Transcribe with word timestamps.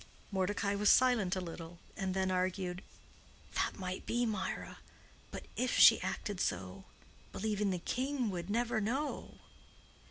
Mordecai 0.31 0.73
was 0.73 0.89
silent 0.89 1.35
a 1.35 1.39
little, 1.39 1.77
and 1.95 2.15
then 2.15 2.31
argued, 2.31 2.81
"That 3.53 3.77
might 3.77 4.03
be, 4.07 4.25
Mirah. 4.25 4.79
But 5.29 5.45
if 5.55 5.77
she 5.77 6.01
acted 6.01 6.39
so, 6.39 6.85
believing 7.31 7.69
the 7.69 7.77
king 7.77 8.31
would 8.31 8.49
never 8.49 8.81
know." 8.81 9.37